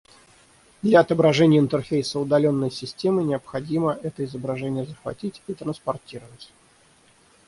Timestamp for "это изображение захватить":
4.01-5.43